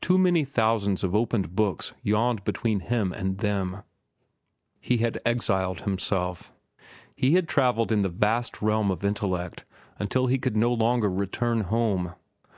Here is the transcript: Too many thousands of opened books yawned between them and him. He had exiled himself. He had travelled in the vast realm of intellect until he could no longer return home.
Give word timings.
Too 0.00 0.18
many 0.18 0.44
thousands 0.44 1.04
of 1.04 1.14
opened 1.14 1.54
books 1.54 1.92
yawned 2.02 2.42
between 2.42 2.80
them 2.80 3.12
and 3.12 3.40
him. 3.40 3.82
He 4.80 4.96
had 4.96 5.20
exiled 5.24 5.82
himself. 5.82 6.52
He 7.14 7.34
had 7.34 7.46
travelled 7.46 7.92
in 7.92 8.02
the 8.02 8.08
vast 8.08 8.60
realm 8.60 8.90
of 8.90 9.04
intellect 9.04 9.64
until 10.00 10.26
he 10.26 10.38
could 10.40 10.56
no 10.56 10.72
longer 10.74 11.08
return 11.08 11.60
home. 11.60 12.16